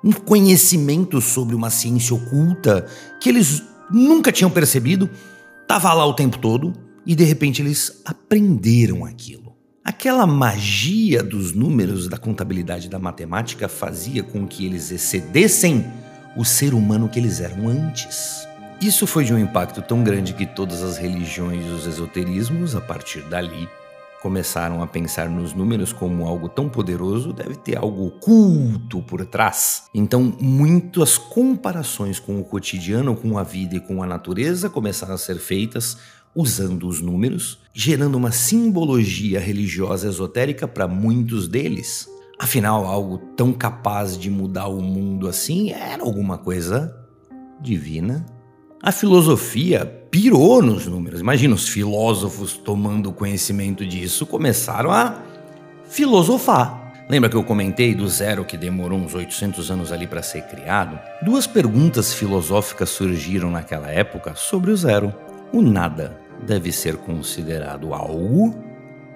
um 0.03 0.11
conhecimento 0.11 1.21
sobre 1.21 1.55
uma 1.55 1.69
ciência 1.69 2.15
oculta 2.15 2.85
que 3.21 3.29
eles 3.29 3.63
nunca 3.89 4.31
tinham 4.31 4.51
percebido, 4.51 5.09
estava 5.61 5.93
lá 5.93 6.05
o 6.05 6.13
tempo 6.13 6.37
todo 6.37 6.73
e 7.05 7.15
de 7.15 7.23
repente 7.23 7.61
eles 7.61 8.01
aprenderam 8.03 9.05
aquilo. 9.05 9.55
Aquela 9.83 10.25
magia 10.25 11.23
dos 11.23 11.53
números 11.53 12.07
da 12.07 12.17
contabilidade 12.17 12.89
da 12.89 12.97
matemática 12.97 13.69
fazia 13.69 14.23
com 14.23 14.47
que 14.47 14.65
eles 14.65 14.91
excedessem 14.91 15.85
o 16.35 16.43
ser 16.43 16.73
humano 16.73 17.09
que 17.09 17.19
eles 17.19 17.39
eram 17.39 17.67
antes. 17.67 18.47
Isso 18.81 19.07
foi 19.07 19.23
de 19.23 19.33
um 19.33 19.39
impacto 19.39 19.81
tão 19.81 20.03
grande 20.03 20.33
que 20.33 20.45
todas 20.45 20.83
as 20.83 20.97
religiões 20.97 21.65
e 21.65 21.69
os 21.69 21.87
esoterismos, 21.87 22.75
a 22.75 22.81
partir 22.81 23.21
dali, 23.21 23.69
começaram 24.21 24.81
a 24.81 24.87
pensar 24.87 25.29
nos 25.29 25.53
números 25.53 25.93
como 25.93 26.25
algo 26.25 26.49
tão 26.49 26.67
poderoso, 26.67 27.31
deve 27.31 27.55
ter 27.55 27.77
algo 27.77 28.07
oculto 28.07 29.01
por 29.03 29.23
trás. 29.25 29.83
Então, 29.93 30.35
muitas 30.41 31.17
comparações 31.17 32.19
com 32.19 32.39
o 32.39 32.43
cotidiano, 32.43 33.15
com 33.15 33.37
a 33.37 33.43
vida 33.43 33.75
e 33.75 33.79
com 33.79 34.01
a 34.01 34.07
natureza 34.07 34.69
começaram 34.69 35.13
a 35.13 35.17
ser 35.17 35.37
feitas 35.37 35.97
usando 36.35 36.87
os 36.87 36.99
números, 36.99 37.59
gerando 37.73 38.15
uma 38.15 38.31
simbologia 38.31 39.39
religiosa 39.39 40.09
esotérica 40.09 40.67
para 40.67 40.87
muitos 40.87 41.47
deles. 41.47 42.09
Afinal, 42.37 42.85
algo 42.85 43.17
tão 43.17 43.53
capaz 43.53 44.17
de 44.17 44.29
mudar 44.29 44.67
o 44.67 44.81
mundo 44.81 45.27
assim 45.27 45.71
era 45.71 46.03
alguma 46.03 46.37
coisa 46.37 46.95
divina. 47.61 48.25
A 48.83 48.91
filosofia 48.91 49.85
pirou 50.11 50.61
nos 50.61 50.85
números. 50.85 51.21
Imagina 51.21 51.55
os 51.55 51.67
filósofos 51.67 52.53
tomando 52.53 53.11
conhecimento 53.11 53.85
disso, 53.85 54.25
começaram 54.25 54.91
a 54.91 55.21
filosofar. 55.85 56.85
Lembra 57.09 57.29
que 57.29 57.35
eu 57.35 57.43
comentei 57.43 57.93
do 57.93 58.07
zero 58.07 58.43
que 58.43 58.57
demorou 58.57 58.97
uns 58.97 59.13
800 59.13 59.71
anos 59.71 59.91
ali 59.91 60.07
para 60.07 60.23
ser 60.23 60.41
criado? 60.47 60.99
Duas 61.21 61.47
perguntas 61.47 62.13
filosóficas 62.13 62.89
surgiram 62.89 63.51
naquela 63.51 63.89
época 63.89 64.35
sobre 64.35 64.71
o 64.71 64.77
zero. 64.77 65.13
O 65.53 65.61
nada 65.61 66.19
deve 66.45 66.71
ser 66.71 66.97
considerado 66.97 67.93
algo? 67.93 68.55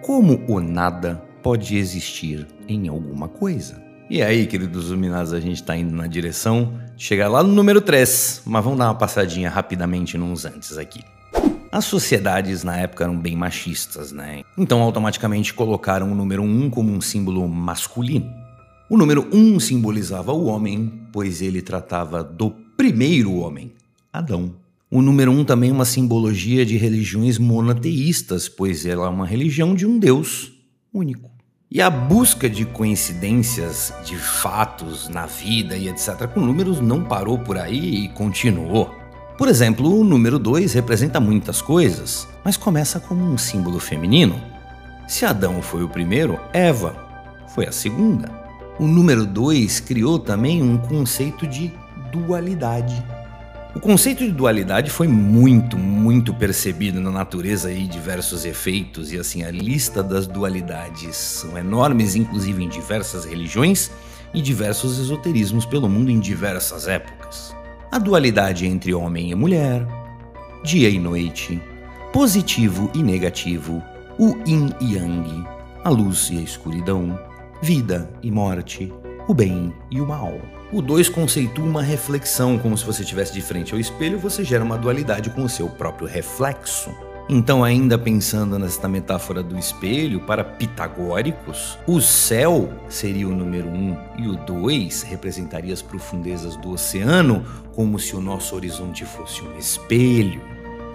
Como 0.02 0.44
o 0.48 0.60
nada 0.60 1.29
pode 1.42 1.78
existir 1.78 2.48
em 2.68 2.88
alguma 2.88 3.28
coisa? 3.28 3.82
E 4.10 4.24
aí, 4.24 4.48
queridos 4.48 4.88
iluminados, 4.88 5.34
a 5.34 5.40
gente 5.40 5.58
está 5.58 5.78
indo 5.78 5.96
na 5.96 6.08
direção 6.08 6.74
de 6.96 7.04
chegar 7.04 7.28
lá 7.28 7.44
no 7.44 7.54
número 7.54 7.80
3, 7.80 8.42
mas 8.46 8.64
vamos 8.64 8.80
dar 8.80 8.86
uma 8.86 8.96
passadinha 8.96 9.50
rapidamente 9.50 10.18
nos 10.18 10.46
antes 10.46 10.78
aqui. 10.80 11.02
As 11.72 11.86
sociedades 11.86 12.64
na 12.64 12.76
época 12.76 13.04
eram 13.04 13.16
bem 13.16 13.36
machistas, 13.36 14.12
né? 14.12 14.42
Então 14.58 14.82
automaticamente 14.82 15.54
colocaram 15.54 16.12
o 16.12 16.16
número 16.16 16.42
1 16.42 16.72
como 16.72 16.92
um 16.92 17.00
símbolo 17.00 17.48
masculino. 17.48 18.34
O 18.90 18.98
número 18.98 19.28
1 19.32 19.60
simbolizava 19.60 20.34
o 20.34 20.46
homem, 20.46 20.92
pois 21.12 21.44
ele 21.44 21.62
tratava 21.62 22.24
do 22.24 22.50
primeiro 22.76 23.36
homem, 23.36 23.72
Adão. 24.12 24.56
O 24.90 25.04
número 25.04 25.32
1 25.32 25.46
também 25.46 25.70
é 25.70 25.74
uma 25.74 25.86
simbologia 25.86 26.66
de 26.66 26.76
religiões 26.78 27.38
monoteístas, 27.38 28.50
pois 28.50 28.88
ela 28.88 29.06
é 29.06 29.10
uma 29.10 29.28
religião 29.28 29.76
de 29.76 29.86
um 29.86 30.00
Deus 30.00 30.59
único. 30.94 31.30
E 31.72 31.82
a 31.82 31.90
busca 31.90 32.50
de 32.50 32.66
coincidências, 32.66 33.94
de 34.04 34.16
fatos 34.16 35.08
na 35.08 35.28
vida 35.28 35.78
e 35.78 35.88
etc. 35.88 36.28
com 36.28 36.40
números 36.40 36.80
não 36.82 37.04
parou 37.04 37.38
por 37.38 37.58
aí 37.58 38.06
e 38.06 38.10
continuou. 38.10 38.90
Por 39.38 39.48
exemplo, 39.48 40.00
o 40.00 40.04
número 40.04 40.40
2 40.40 40.74
representa 40.74 41.20
muitas 41.20 41.62
coisas, 41.62 42.28
mas 42.44 42.58
começa 42.58 43.00
como 43.00 43.24
um 43.24 43.38
símbolo 43.38 43.80
feminino. 43.80 44.42
Se 45.08 45.26
Adão 45.26 45.62
foi 45.62 45.84
o 45.84 45.90
primeiro, 45.90 46.40
Eva 46.52 46.96
foi 47.54 47.68
a 47.68 47.72
segunda. 47.72 48.32
O 48.80 48.88
número 48.88 49.26
2 49.26 49.80
criou 49.80 50.18
também 50.18 50.64
um 50.64 50.78
conceito 50.78 51.46
de 51.46 51.72
dualidade. 52.12 53.04
O 53.80 53.82
conceito 53.82 54.26
de 54.26 54.32
dualidade 54.34 54.92
foi 54.92 55.08
muito, 55.08 55.78
muito 55.78 56.34
percebido 56.34 57.00
na 57.00 57.10
natureza 57.10 57.72
e 57.72 57.88
diversos 57.88 58.44
efeitos, 58.44 59.14
e 59.14 59.18
assim, 59.18 59.42
a 59.44 59.52
lista 59.52 60.04
das 60.04 60.28
dualidades 60.28 61.16
são 61.16 61.58
enormes, 61.58 62.14
inclusive 62.14 62.62
em 62.62 62.68
diversas 62.68 63.24
religiões 63.24 63.90
e 64.34 64.42
diversos 64.42 65.00
esoterismos 65.00 65.66
pelo 65.66 65.88
mundo 65.88 66.12
em 66.12 66.20
diversas 66.20 66.90
épocas. 66.90 67.56
A 67.90 67.98
dualidade 67.98 68.68
entre 68.68 68.94
homem 68.94 69.32
e 69.32 69.36
mulher, 69.36 69.88
dia 70.62 70.90
e 70.90 71.00
noite, 71.00 71.62
positivo 72.12 72.92
e 72.94 73.02
negativo, 73.02 73.82
o 74.20 74.36
yin 74.46 74.74
e 74.82 74.96
yang, 74.96 75.48
a 75.86 75.90
luz 75.90 76.30
e 76.34 76.38
a 76.38 76.42
escuridão, 76.42 77.18
vida 77.62 78.12
e 78.22 78.30
morte, 78.30 78.92
o 79.30 79.34
bem 79.34 79.72
e 79.92 80.02
o 80.02 80.08
mal. 80.08 80.34
O 80.74 80.82
2 80.82 81.08
conceitua 81.08 81.64
uma 81.64 81.84
reflexão, 81.84 82.58
como 82.58 82.76
se 82.76 82.84
você 82.84 83.04
estivesse 83.04 83.32
de 83.32 83.44
frente 83.44 83.72
ao 83.72 83.80
espelho, 83.80 84.18
você 84.18 84.44
gera 84.44 84.64
uma 84.64 84.76
dualidade 84.76 85.30
com 85.30 85.44
o 85.44 85.50
seu 85.50 85.70
próprio 85.70 86.08
reflexo. 86.08 86.90
Então, 87.30 87.64
ainda 87.64 87.96
pensando 87.96 88.58
nesta 88.58 88.88
metáfora 88.88 89.44
do 89.44 89.56
espelho, 89.56 90.22
para 90.22 90.44
pitagóricos, 90.44 91.78
o 91.86 92.02
céu 92.02 92.74
seria 92.90 93.28
o 93.28 93.36
número 93.36 93.68
1 93.68 93.72
um, 93.72 93.98
e 94.18 94.28
o 94.28 94.36
2 94.36 95.04
representaria 95.04 95.76
as 95.76 95.84
profundezas 95.84 96.56
do 96.56 96.72
oceano, 96.72 97.46
como 97.76 98.00
se 98.00 98.16
o 98.16 98.22
nosso 98.22 98.56
horizonte 98.56 99.06
fosse 99.06 99.44
um 99.44 99.56
espelho. 99.60 100.42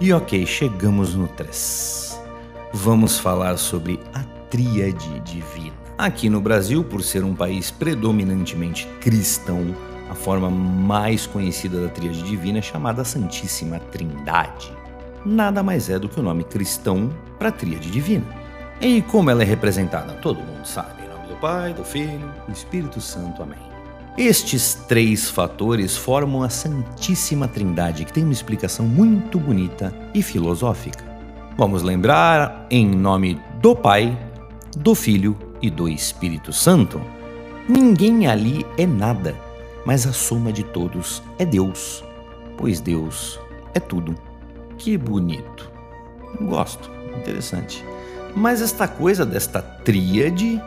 E 0.01 0.11
ok, 0.11 0.45
chegamos 0.45 1.15
no 1.15 1.29
3. 1.29 2.19
Vamos 2.73 3.17
falar 3.17 3.55
sobre 3.55 3.97
a 4.13 4.34
tríade 4.55 5.19
divina. 5.19 5.75
Aqui 5.97 6.29
no 6.29 6.39
Brasil, 6.39 6.81
por 6.81 7.03
ser 7.03 7.25
um 7.25 7.35
país 7.35 7.71
predominantemente 7.71 8.87
cristão, 9.01 9.75
a 10.09 10.15
forma 10.15 10.49
mais 10.49 11.27
conhecida 11.27 11.81
da 11.81 11.89
tríade 11.89 12.23
divina 12.23 12.59
é 12.59 12.61
chamada 12.61 13.03
Santíssima 13.03 13.79
Trindade. 13.91 14.71
Nada 15.25 15.61
mais 15.61 15.89
é 15.89 15.99
do 15.99 16.07
que 16.07 16.21
o 16.21 16.23
nome 16.23 16.45
cristão 16.45 17.09
para 17.37 17.49
a 17.49 17.51
tríade 17.51 17.91
divina. 17.91 18.25
E 18.79 19.01
como 19.01 19.29
ela 19.29 19.41
é 19.41 19.45
representada? 19.45 20.13
Todo 20.21 20.37
mundo 20.37 20.65
sabe. 20.65 21.03
Em 21.03 21.09
nome 21.09 21.27
do 21.27 21.35
Pai, 21.35 21.73
do 21.73 21.83
Filho, 21.83 22.33
do 22.47 22.53
Espírito 22.53 23.01
Santo. 23.01 23.43
Amém. 23.43 23.59
Estes 24.17 24.73
três 24.87 25.29
fatores 25.29 25.97
formam 25.97 26.43
a 26.43 26.49
Santíssima 26.49 27.45
Trindade, 27.45 28.05
que 28.05 28.13
tem 28.13 28.23
uma 28.23 28.31
explicação 28.31 28.85
muito 28.85 29.37
bonita 29.37 29.93
e 30.13 30.21
filosófica. 30.23 31.03
Vamos 31.57 31.83
lembrar 31.83 32.67
em 32.71 32.87
nome 32.87 33.37
do 33.61 33.75
Pai, 33.75 34.17
do 34.75 34.93
Filho 34.93 35.37
e 35.61 35.69
do 35.69 35.87
Espírito 35.87 36.51
Santo, 36.51 37.01
ninguém 37.67 38.27
ali 38.27 38.65
é 38.77 38.85
nada, 38.85 39.35
mas 39.85 40.05
a 40.05 40.13
soma 40.13 40.51
de 40.51 40.63
todos 40.63 41.23
é 41.39 41.45
Deus, 41.45 42.03
pois 42.57 42.79
Deus 42.79 43.39
é 43.73 43.79
tudo. 43.79 44.15
Que 44.77 44.97
bonito. 44.97 45.71
Gosto, 46.41 46.91
interessante. 47.17 47.83
Mas 48.35 48.61
esta 48.61 48.87
coisa 48.87 49.25
desta 49.25 49.61
tríade 49.61 50.61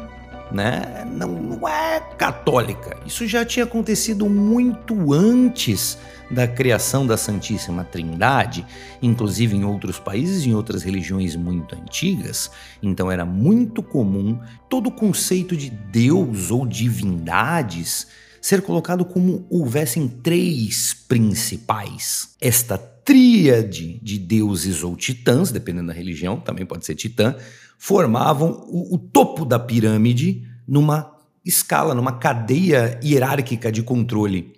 né, 0.51 1.07
não, 1.11 1.29
não 1.29 1.69
é 1.69 2.01
católica. 2.17 2.97
Isso 3.07 3.27
já 3.27 3.45
tinha 3.45 3.65
acontecido 3.65 4.29
muito 4.29 5.13
antes 5.13 5.99
da 6.31 6.47
criação 6.47 7.07
da 7.07 7.17
Santíssima 7.17 7.85
Trindade, 7.85 8.67
inclusive 9.01 9.57
em 9.57 9.65
outros 9.65 9.99
países 9.99 10.45
em 10.45 10.55
outras 10.55 10.83
religiões 10.83 11.35
muito 11.37 11.75
antigas. 11.75 12.51
Então 12.83 13.11
era 13.11 13.25
muito 13.25 13.83
comum 13.83 14.39
todo 14.69 14.89
o 14.89 14.93
conceito 14.93 15.57
de 15.57 15.71
Deus 15.71 16.51
ou 16.51 16.67
divindades 16.67 18.07
ser 18.41 18.63
colocado 18.63 19.05
como 19.05 19.47
houvessem 19.51 20.09
três 20.09 20.95
principais. 21.09 22.31
Esta 22.41 22.79
tríade 23.09 23.99
de 24.03 24.19
deuses 24.19 24.85
ou 24.85 24.95
titãs, 24.95 25.51
dependendo 25.51 25.87
da 25.87 25.95
religião, 25.95 26.39
também 26.39 26.67
pode 26.67 26.85
ser 26.85 26.95
titã, 26.95 27.35
formavam 27.79 28.67
o, 28.69 28.97
o 28.97 28.99
topo 28.99 29.47
da 29.47 29.59
pirâmide 29.59 30.47
numa 30.69 31.17
escala, 31.43 31.95
numa 31.95 32.13
cadeia 32.13 33.01
hierárquica 33.03 33.73
de 33.73 33.83
controle 33.83 34.53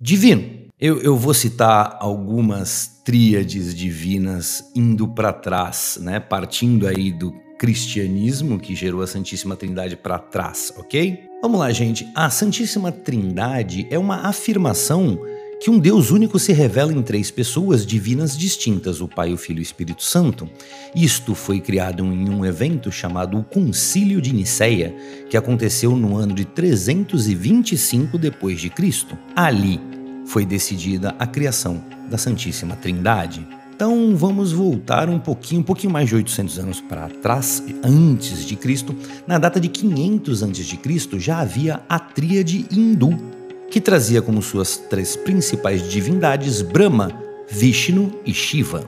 divino. 0.00 0.42
Eu, 0.80 1.02
eu, 1.02 1.14
vou 1.14 1.34
citar 1.34 1.98
algumas 2.00 3.02
tríades 3.04 3.74
divinas 3.74 4.64
indo 4.74 5.06
para 5.06 5.30
trás, 5.30 5.98
né? 6.00 6.18
partindo 6.18 6.88
aí 6.88 7.12
do 7.12 7.34
cristianismo 7.58 8.58
que 8.58 8.74
gerou 8.74 9.02
a 9.02 9.06
Santíssima 9.06 9.56
Trindade 9.56 9.94
para 9.94 10.18
trás, 10.18 10.72
ok? 10.78 11.24
Vamos 11.42 11.60
lá, 11.60 11.70
gente. 11.70 12.10
A 12.14 12.30
Santíssima 12.30 12.90
Trindade 12.90 13.86
é 13.90 13.98
uma 13.98 14.26
afirmação 14.26 15.18
que 15.60 15.70
um 15.70 15.78
Deus 15.78 16.10
único 16.10 16.38
se 16.38 16.54
revela 16.54 16.90
em 16.90 17.02
três 17.02 17.30
pessoas 17.30 17.84
divinas 17.84 18.36
distintas, 18.36 19.02
o 19.02 19.06
Pai, 19.06 19.30
o 19.30 19.36
Filho 19.36 19.58
e 19.58 19.60
o 19.60 19.62
Espírito 19.62 20.02
Santo. 20.02 20.48
Isto 20.94 21.34
foi 21.34 21.60
criado 21.60 22.02
em 22.02 22.30
um 22.30 22.46
evento 22.46 22.90
chamado 22.90 23.38
o 23.38 23.44
Concílio 23.44 24.22
de 24.22 24.32
Nicéia, 24.32 24.96
que 25.28 25.36
aconteceu 25.36 25.94
no 25.94 26.16
ano 26.16 26.32
de 26.32 26.46
325 26.46 28.16
depois 28.16 28.58
de 28.58 28.70
Cristo. 28.70 29.18
Ali 29.36 29.78
foi 30.24 30.46
decidida 30.46 31.14
a 31.18 31.26
criação 31.26 31.84
da 32.08 32.16
Santíssima 32.16 32.74
Trindade. 32.74 33.46
Então 33.74 34.16
vamos 34.16 34.52
voltar 34.52 35.10
um 35.10 35.18
pouquinho, 35.18 35.60
um 35.60 35.64
pouquinho 35.64 35.92
mais 35.92 36.08
de 36.08 36.14
800 36.14 36.58
anos 36.58 36.80
para 36.80 37.08
trás, 37.08 37.62
antes 37.82 38.46
de 38.46 38.56
Cristo. 38.56 38.96
Na 39.26 39.38
data 39.38 39.60
de 39.60 39.68
500 39.68 40.42
antes 40.42 40.66
de 40.66 40.78
Cristo 40.78 41.20
já 41.20 41.40
havia 41.40 41.82
a 41.86 41.98
tríade 41.98 42.66
hindu, 42.70 43.39
que 43.70 43.80
trazia 43.80 44.20
como 44.20 44.42
suas 44.42 44.76
três 44.76 45.14
principais 45.14 45.88
divindades 45.88 46.60
Brahma, 46.60 47.12
Vishnu 47.48 48.20
e 48.26 48.34
Shiva. 48.34 48.84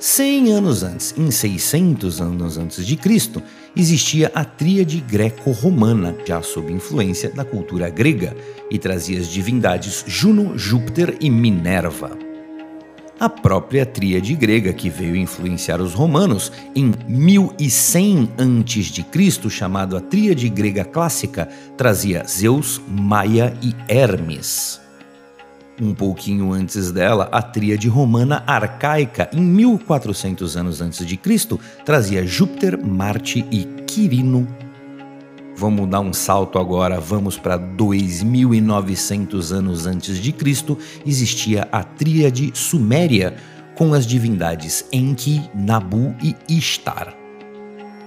100 0.00 0.52
anos 0.52 0.84
antes, 0.84 1.12
em 1.18 1.28
600 1.28 2.20
anos 2.20 2.56
antes 2.56 2.86
de 2.86 2.96
Cristo, 2.96 3.42
existia 3.76 4.30
a 4.32 4.44
tríade 4.44 5.00
greco-romana, 5.00 6.16
já 6.24 6.40
sob 6.40 6.72
influência 6.72 7.30
da 7.30 7.44
cultura 7.44 7.90
grega, 7.90 8.36
e 8.70 8.78
trazia 8.78 9.18
as 9.18 9.26
divindades 9.26 10.04
Juno, 10.06 10.56
Júpiter 10.56 11.16
e 11.20 11.28
Minerva 11.28 12.27
a 13.18 13.28
própria 13.28 13.84
tríade 13.84 14.34
grega 14.34 14.72
que 14.72 14.88
veio 14.88 15.16
influenciar 15.16 15.80
os 15.80 15.94
romanos 15.94 16.52
em 16.74 16.92
1100 17.06 18.30
a.C., 18.38 19.50
chamado 19.50 19.96
a 19.96 20.00
tríade 20.00 20.48
grega 20.48 20.84
clássica, 20.84 21.48
trazia 21.76 22.24
Zeus, 22.26 22.80
Maia 22.88 23.56
e 23.62 23.74
Hermes. 23.88 24.80
Um 25.80 25.94
pouquinho 25.94 26.52
antes 26.52 26.90
dela, 26.90 27.28
a 27.30 27.40
tríade 27.40 27.88
romana 27.88 28.42
arcaica, 28.46 29.28
em 29.32 29.40
1400 29.40 30.56
anos 30.56 30.80
antes 30.80 31.06
de 31.06 31.16
Cristo, 31.16 31.58
trazia 31.84 32.26
Júpiter, 32.26 32.76
Marte 32.76 33.44
e 33.50 33.64
Quirino 33.86 34.67
Vamos 35.58 35.88
dar 35.88 35.98
um 35.98 36.12
salto 36.12 36.56
agora, 36.56 37.00
vamos 37.00 37.36
para 37.36 37.56
2900 37.56 39.52
anos 39.52 39.86
antes 39.88 40.18
de 40.18 40.30
Cristo, 40.30 40.78
existia 41.04 41.66
a 41.72 41.82
tríade 41.82 42.52
suméria 42.54 43.34
com 43.74 43.92
as 43.92 44.06
divindades 44.06 44.84
Enki, 44.92 45.42
Nabu 45.52 46.14
e 46.22 46.36
Ishtar. 46.48 47.12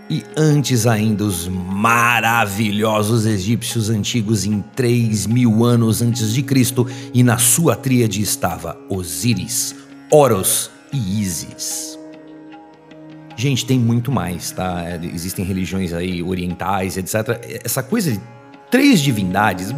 E 0.10 0.24
antes 0.38 0.88
ainda, 0.88 1.26
os 1.26 1.50
maravilhosos 1.50 3.26
egípcios 3.26 3.90
antigos 3.90 4.46
em 4.46 4.64
3 4.74 5.28
mil 5.28 5.66
anos 5.66 6.02
antes 6.02 6.34
de 6.34 6.42
Cristo, 6.44 6.88
e 7.14 7.22
na 7.22 7.38
sua 7.38 7.76
tríade 7.76 8.22
estava 8.22 8.80
Osíris, 8.90 9.76
Horus 10.10 10.72
e 10.94 11.22
Ísis. 11.22 12.01
Gente, 13.42 13.66
tem 13.66 13.80
muito 13.80 14.12
mais, 14.12 14.52
tá? 14.52 14.84
É, 14.84 15.00
existem 15.04 15.44
religiões 15.44 15.94
aí 15.94 16.22
orientais, 16.22 16.96
etc. 16.96 17.44
Essa 17.66 17.82
coisa 17.82 18.12
de 18.12 18.22
três 18.70 19.00
divindades 19.00 19.74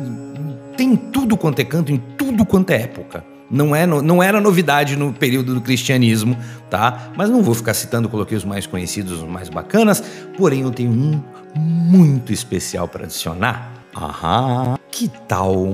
tem 0.75 0.97
tudo 0.97 1.37
quanto 1.37 1.61
é 1.61 1.63
canto, 1.63 1.89
em 1.89 1.97
tudo 2.17 2.45
quanto 2.45 2.71
é 2.71 2.81
época. 2.81 3.23
Não, 3.49 3.73
é, 3.73 3.87
não 3.87 4.21
era 4.21 4.41
novidade 4.41 4.97
no 4.97 5.13
período 5.13 5.53
do 5.53 5.61
cristianismo, 5.61 6.37
tá? 6.69 7.13
Mas 7.15 7.29
não 7.29 7.41
vou 7.41 7.53
ficar 7.55 7.73
citando, 7.73 8.09
coloquei 8.09 8.35
os 8.35 8.43
mais 8.43 8.67
conhecidos, 8.67 9.21
os 9.21 9.29
mais 9.29 9.47
bacanas, 9.47 10.03
porém 10.37 10.63
eu 10.63 10.71
tenho 10.71 10.91
um 10.91 11.23
muito 11.55 12.33
especial 12.33 12.89
para 12.89 13.05
adicionar. 13.05 13.71
Aham, 13.95 14.77
que 14.91 15.07
tal 15.25 15.73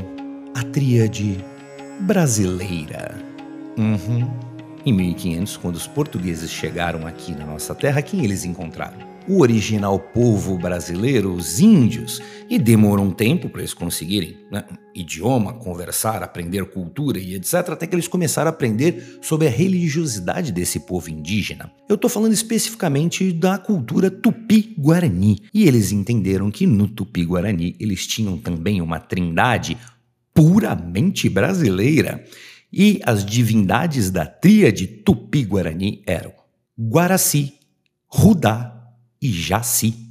a 0.53 0.61
tríade 0.61 1.43
brasileira? 2.01 3.15
Uhum. 3.75 4.48
Em 4.89 4.91
1500, 4.91 5.55
quando 5.57 5.75
os 5.75 5.85
portugueses 5.85 6.49
chegaram 6.49 7.05
aqui 7.05 7.31
na 7.33 7.45
nossa 7.45 7.75
terra, 7.75 8.01
quem 8.01 8.23
eles 8.23 8.43
encontraram? 8.43 8.97
O 9.27 9.41
original 9.41 9.99
povo 9.99 10.57
brasileiro, 10.57 11.31
os 11.31 11.59
índios, 11.59 12.19
e 12.49 12.57
demorou 12.57 13.05
um 13.05 13.11
tempo 13.11 13.49
para 13.49 13.61
eles 13.61 13.75
conseguirem 13.75 14.39
né, 14.51 14.65
idioma, 14.95 15.53
conversar, 15.53 16.23
aprender 16.23 16.65
cultura 16.65 17.19
e 17.19 17.35
etc., 17.35 17.69
até 17.69 17.85
que 17.85 17.93
eles 17.93 18.07
começaram 18.07 18.47
a 18.47 18.49
aprender 18.49 19.19
sobre 19.21 19.45
a 19.45 19.51
religiosidade 19.51 20.51
desse 20.51 20.79
povo 20.79 21.07
indígena. 21.11 21.71
Eu 21.87 21.93
estou 21.93 22.09
falando 22.09 22.33
especificamente 22.33 23.31
da 23.31 23.59
cultura 23.59 24.09
tupi-guarani, 24.09 25.43
e 25.53 25.67
eles 25.67 25.91
entenderam 25.91 26.49
que 26.49 26.65
no 26.65 26.87
tupi-guarani 26.87 27.75
eles 27.79 28.07
tinham 28.07 28.39
também 28.39 28.81
uma 28.81 28.99
trindade 28.99 29.77
puramente 30.33 31.29
brasileira 31.29 32.25
e 32.71 33.01
as 33.05 33.25
divindades 33.25 34.11
da 34.11 34.25
tríade 34.25 34.87
tupi-guarani 34.87 36.03
eram 36.05 36.33
Guaraci, 36.79 37.53
Rudá 38.07 38.93
e 39.21 39.31
Jaci. 39.31 40.07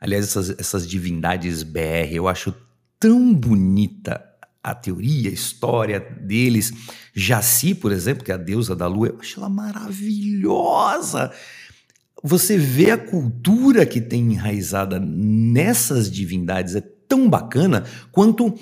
Aliás, 0.00 0.24
essas, 0.24 0.50
essas 0.58 0.88
divindades 0.88 1.62
BR, 1.62 2.12
eu 2.12 2.28
acho 2.28 2.54
tão 3.00 3.34
bonita 3.34 4.22
a 4.62 4.74
teoria, 4.74 5.30
a 5.30 5.32
história 5.32 6.00
deles. 6.00 6.72
Jaci, 7.14 7.74
por 7.74 7.92
exemplo, 7.92 8.24
que 8.24 8.30
é 8.30 8.34
a 8.34 8.38
deusa 8.38 8.76
da 8.76 8.86
lua, 8.86 9.08
eu 9.08 9.18
acho 9.20 9.38
ela 9.38 9.48
maravilhosa. 9.48 11.32
Você 12.22 12.58
vê 12.58 12.90
a 12.90 12.98
cultura 12.98 13.86
que 13.86 14.00
tem 14.00 14.32
enraizada 14.32 14.98
nessas 14.98 16.10
divindades, 16.10 16.74
é 16.74 16.80
tão 17.08 17.28
bacana 17.28 17.84
quanto 18.10 18.48
uh, 18.48 18.56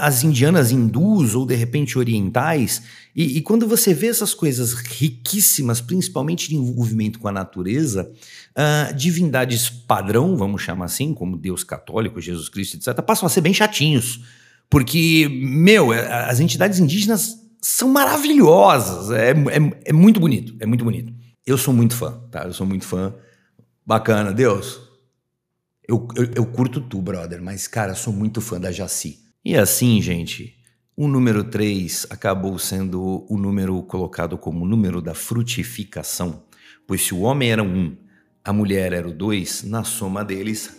as 0.00 0.22
indianas 0.22 0.70
hindus 0.70 1.34
ou 1.34 1.44
de 1.44 1.54
repente 1.54 1.98
orientais. 1.98 2.82
E, 3.14 3.38
e, 3.38 3.40
quando 3.40 3.66
você 3.66 3.92
vê 3.92 4.06
essas 4.06 4.32
coisas 4.32 4.72
riquíssimas, 4.72 5.80
principalmente 5.80 6.48
de 6.48 6.56
envolvimento 6.56 7.18
com 7.18 7.28
a 7.28 7.32
natureza, 7.32 8.10
uh, 8.56 8.94
divindades 8.94 9.68
padrão, 9.68 10.36
vamos 10.36 10.62
chamar 10.62 10.86
assim, 10.86 11.12
como 11.12 11.36
Deus 11.36 11.64
católico, 11.64 12.20
Jesus 12.20 12.48
Cristo, 12.48 12.76
etc., 12.76 13.02
passam 13.02 13.26
a 13.26 13.30
ser 13.30 13.40
bem 13.40 13.52
chatinhos. 13.52 14.20
Porque, 14.68 15.28
meu, 15.28 15.92
é, 15.92 16.30
as 16.30 16.38
entidades 16.38 16.78
indígenas 16.78 17.36
são 17.60 17.88
maravilhosas. 17.88 19.10
É, 19.10 19.30
é, 19.30 19.80
é 19.86 19.92
muito 19.92 20.20
bonito, 20.20 20.54
é 20.60 20.66
muito 20.66 20.84
bonito. 20.84 21.12
Eu 21.44 21.58
sou 21.58 21.74
muito 21.74 21.94
fã, 21.96 22.20
tá? 22.30 22.44
Eu 22.44 22.52
sou 22.52 22.66
muito 22.66 22.84
fã. 22.84 23.12
Bacana, 23.84 24.32
Deus. 24.32 24.89
Eu, 25.90 26.06
eu, 26.14 26.30
eu 26.36 26.46
curto 26.46 26.80
tu, 26.80 27.02
brother, 27.02 27.42
mas, 27.42 27.66
cara, 27.66 27.96
sou 27.96 28.12
muito 28.12 28.40
fã 28.40 28.60
da 28.60 28.70
Jaci. 28.70 29.18
E 29.44 29.56
assim, 29.56 30.00
gente, 30.00 30.54
o 30.96 31.08
número 31.08 31.42
3 31.42 32.06
acabou 32.10 32.56
sendo 32.60 33.26
o 33.28 33.36
número 33.36 33.82
colocado 33.82 34.38
como 34.38 34.64
número 34.64 35.02
da 35.02 35.14
frutificação, 35.14 36.44
pois 36.86 37.02
se 37.02 37.12
o 37.12 37.22
homem 37.22 37.50
era 37.50 37.64
um, 37.64 37.96
a 38.44 38.52
mulher 38.52 38.92
era 38.92 39.08
o 39.08 39.12
dois, 39.12 39.64
na 39.64 39.82
soma 39.82 40.24
deles, 40.24 40.76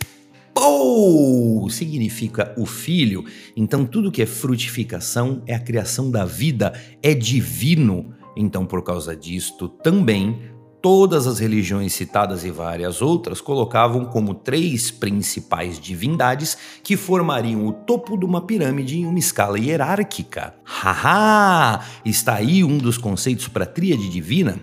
pou, 0.54 1.68
significa 1.68 2.54
o 2.56 2.64
filho. 2.64 3.22
Então 3.54 3.84
tudo 3.84 4.10
que 4.10 4.22
é 4.22 4.26
frutificação 4.26 5.42
é 5.46 5.54
a 5.54 5.60
criação 5.60 6.10
da 6.10 6.24
vida, 6.24 6.72
é 7.02 7.12
divino. 7.12 8.14
Então 8.34 8.64
por 8.64 8.82
causa 8.82 9.14
disto 9.14 9.68
também 9.68 10.40
todas 10.82 11.28
as 11.28 11.38
religiões 11.38 11.92
citadas 11.92 12.44
e 12.44 12.50
várias 12.50 13.00
outras 13.00 13.40
colocavam 13.40 14.04
como 14.04 14.34
três 14.34 14.90
principais 14.90 15.78
divindades 15.78 16.58
que 16.82 16.96
formariam 16.96 17.64
o 17.66 17.72
topo 17.72 18.18
de 18.18 18.24
uma 18.24 18.40
pirâmide 18.40 18.98
em 18.98 19.06
uma 19.06 19.18
escala 19.18 19.58
hierárquica. 19.58 20.54
Haha! 20.64 21.80
Está 22.04 22.34
aí 22.34 22.64
um 22.64 22.76
dos 22.78 22.98
conceitos 22.98 23.46
para 23.46 23.62
a 23.62 23.66
tríade 23.66 24.08
divina? 24.08 24.58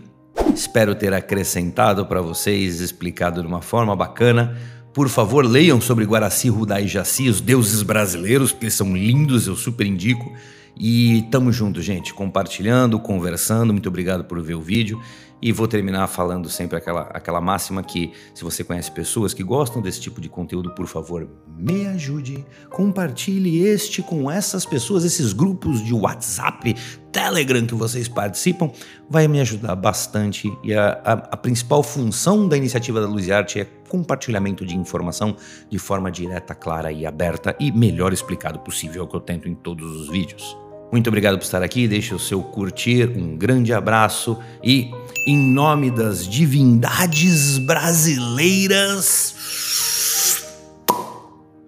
Espero 0.54 0.94
ter 0.94 1.14
acrescentado 1.14 2.06
para 2.06 2.22
vocês, 2.22 2.82
explicado 2.82 3.42
de 3.42 3.48
uma 3.48 3.62
forma 3.62 3.96
bacana. 3.96 4.58
Por 4.94 5.08
favor, 5.08 5.46
leiam 5.46 5.80
sobre 5.80 6.04
Guaraci, 6.04 6.50
Rudá 6.50 6.82
e 6.82 6.88
Jaci, 6.88 7.30
os 7.30 7.40
deuses 7.40 7.82
brasileiros, 7.82 8.52
porque 8.52 8.70
são 8.70 8.94
lindos, 8.94 9.48
eu 9.48 9.56
super 9.56 9.88
indico. 9.88 10.34
E 10.80 11.24
tamo 11.24 11.52
junto, 11.52 11.82
gente, 11.82 12.14
compartilhando, 12.14 12.98
conversando. 13.00 13.74
Muito 13.74 13.90
obrigado 13.90 14.24
por 14.24 14.42
ver 14.42 14.54
o 14.54 14.62
vídeo. 14.62 15.02
E 15.42 15.52
vou 15.52 15.68
terminar 15.68 16.08
falando 16.08 16.50
sempre 16.50 16.78
aquela, 16.78 17.02
aquela 17.14 17.40
máxima 17.40 17.82
que, 17.82 18.12
se 18.34 18.44
você 18.44 18.62
conhece 18.62 18.92
pessoas 18.92 19.34
que 19.34 19.42
gostam 19.42 19.82
desse 19.82 20.02
tipo 20.02 20.20
de 20.20 20.28
conteúdo, 20.28 20.74
por 20.76 20.86
favor, 20.86 21.30
me 21.58 21.86
ajude, 21.88 22.46
compartilhe 22.70 23.64
este 23.66 24.02
com 24.02 24.30
essas 24.30 24.66
pessoas, 24.66 25.06
esses 25.06 25.32
grupos 25.32 25.82
de 25.84 25.94
WhatsApp, 25.94 26.76
Telegram 27.10 27.66
que 27.66 27.74
vocês 27.74 28.10
participam, 28.10 28.70
vai 29.10 29.30
me 29.30 29.40
ajudar 29.40 29.76
bastante. 29.76 30.52
E 30.62 30.74
a, 30.74 31.00
a, 31.06 31.14
a 31.14 31.38
principal 31.38 31.84
função 31.84 32.48
da 32.48 32.58
iniciativa 32.58 33.00
da 33.00 33.08
Luz 33.08 33.28
e 33.28 33.32
Arte 33.32 33.62
é 33.62 33.66
compartilhamento 33.88 34.66
de 34.66 34.78
informação 34.78 35.38
de 35.70 35.80
forma 35.80 36.12
direta, 36.12 36.54
clara 36.54 36.92
e 36.92 37.06
aberta 37.06 37.56
e 37.60 37.72
melhor 37.72 38.12
explicado 38.12 38.60
possível, 38.60 39.04
é 39.04 39.06
o 39.06 39.08
que 39.08 39.16
eu 39.16 39.22
tento 39.22 39.48
em 39.48 39.56
todos 39.56 39.90
os 40.02 40.10
vídeos. 40.10 40.69
Muito 40.92 41.08
obrigado 41.08 41.38
por 41.38 41.44
estar 41.44 41.62
aqui, 41.62 41.88
deixe 41.88 42.16
o 42.16 42.20
seu 42.20 42.42
curtir, 42.42 43.10
um 43.16 43.38
grande 43.38 43.72
abraço 43.72 44.40
e, 44.64 44.92
em 45.28 45.38
nome 45.38 45.92
das 45.92 46.28
divindades 46.28 47.60
brasileiras, 47.60 49.36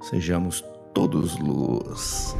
sejamos 0.10 0.64
todos 0.94 1.38
luz. 1.38 2.36